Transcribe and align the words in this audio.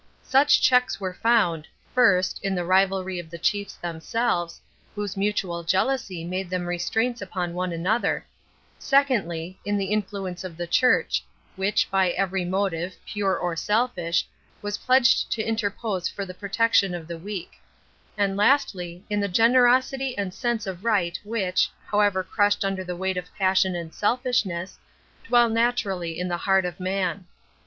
Such 0.23 0.59
checks 0.59 0.99
were 0.99 1.13
found, 1.13 1.67
first, 1.93 2.39
in 2.43 2.55
the 2.55 2.63
rivalry 2.65 3.19
of 3.19 3.29
the 3.29 3.37
chiefs 3.37 3.75
themselves, 3.75 4.59
whose 4.95 5.15
mutual 5.15 5.61
jealousy 5.63 6.23
made 6.25 6.49
them 6.49 6.65
restraints 6.65 7.21
upon 7.21 7.53
one 7.53 7.71
another; 7.71 8.25
secondly, 8.79 9.59
in 9.63 9.77
the 9.77 9.91
influence 9.91 10.43
of 10.43 10.57
the 10.57 10.65
Church, 10.65 11.23
which, 11.55 11.87
by 11.91 12.09
every 12.09 12.43
motive, 12.43 12.95
pure 13.05 13.37
or 13.37 13.55
selfish, 13.55 14.25
was 14.63 14.79
pledged 14.79 15.31
to 15.33 15.43
interpose 15.43 16.09
for 16.09 16.25
the 16.25 16.33
protection 16.33 16.95
of 16.95 17.07
the 17.07 17.19
weak; 17.19 17.59
and 18.17 18.35
lastly, 18.35 19.03
in 19.07 19.19
the 19.19 19.27
generosity 19.27 20.17
and 20.17 20.33
sense 20.33 20.65
of 20.65 20.83
right 20.83 21.19
which, 21.23 21.69
however 21.85 22.23
crushed 22.23 22.65
under 22.65 22.83
the 22.83 22.95
weight 22.95 23.17
of 23.17 23.29
passion 23.37 23.75
and 23.75 23.93
selfishness, 23.93 24.79
dwell 25.27 25.47
naturally 25.47 26.19
in 26.19 26.27
the 26.27 26.37
heart 26.37 26.65
of 26.65 26.79
man. 26.79 27.27